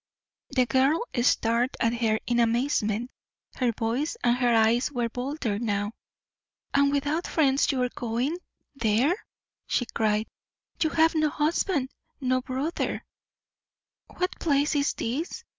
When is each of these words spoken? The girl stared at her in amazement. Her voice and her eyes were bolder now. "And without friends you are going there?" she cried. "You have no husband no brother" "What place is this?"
The 0.49 0.65
girl 0.65 1.01
stared 1.21 1.77
at 1.79 1.93
her 1.93 2.19
in 2.25 2.39
amazement. 2.39 3.11
Her 3.53 3.71
voice 3.71 4.17
and 4.23 4.35
her 4.37 4.51
eyes 4.55 4.91
were 4.91 5.09
bolder 5.09 5.59
now. 5.59 5.91
"And 6.73 6.91
without 6.91 7.27
friends 7.27 7.71
you 7.71 7.83
are 7.83 7.89
going 7.89 8.39
there?" 8.73 9.15
she 9.67 9.85
cried. 9.93 10.25
"You 10.81 10.89
have 10.89 11.13
no 11.13 11.29
husband 11.29 11.89
no 12.19 12.41
brother" 12.41 13.05
"What 14.17 14.39
place 14.39 14.75
is 14.75 14.93
this?" 14.95 15.43